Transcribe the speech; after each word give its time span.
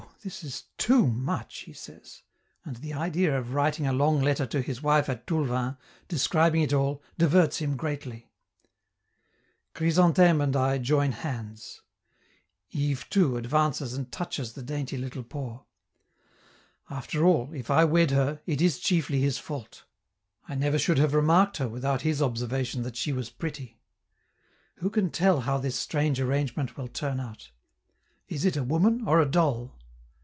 this 0.23 0.43
is 0.43 0.65
too 0.77 1.07
much," 1.07 1.61
he 1.61 1.73
says, 1.73 2.21
and 2.63 2.75
the 2.75 2.93
idea 2.93 3.35
of 3.35 3.55
writing 3.55 3.87
a 3.87 3.91
long 3.93 4.21
letter 4.21 4.45
to 4.45 4.61
his 4.61 4.79
wife 4.83 5.09
at 5.09 5.25
Toulven, 5.25 5.77
describing 6.07 6.61
it 6.61 6.71
all, 6.71 7.01
diverts 7.17 7.57
him 7.57 7.75
greatly. 7.75 8.29
Chrysantheme 9.73 10.39
and 10.39 10.55
I 10.55 10.77
join 10.77 11.11
hands. 11.11 11.81
Yves, 12.69 13.03
too, 13.09 13.35
advances 13.35 13.95
and 13.95 14.11
touches 14.11 14.53
the 14.53 14.61
dainty 14.61 14.95
little 14.95 15.23
paw. 15.23 15.63
After 16.87 17.25
all, 17.25 17.51
if 17.51 17.71
I 17.71 17.83
wed 17.83 18.11
her, 18.11 18.41
it 18.45 18.61
is 18.61 18.77
chiefly 18.77 19.21
his 19.21 19.39
fault; 19.39 19.85
I 20.47 20.53
never 20.53 20.77
should 20.77 20.99
have 20.99 21.15
remarked 21.15 21.57
her 21.57 21.67
without 21.67 22.03
his 22.03 22.21
observation 22.21 22.83
that 22.83 22.95
she 22.95 23.11
was 23.11 23.31
pretty. 23.31 23.79
Who 24.75 24.91
can 24.91 25.09
tell 25.09 25.41
how 25.41 25.57
this 25.57 25.77
strange 25.77 26.19
arrangement 26.19 26.77
will 26.77 26.89
turn 26.89 27.19
out? 27.19 27.49
Is 28.29 28.45
it 28.45 28.55
a 28.55 28.61
woman 28.63 29.01
or 29.07 29.19
a 29.19 29.25
doll? 29.25 29.79